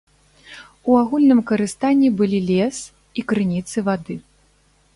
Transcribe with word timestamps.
У 0.93 0.95
агульным 1.01 1.41
карыстанні 1.51 2.09
былі 2.21 2.39
лес 2.49 2.77
і 3.21 3.27
крыніцы 3.33 3.77
вады. 3.91 4.15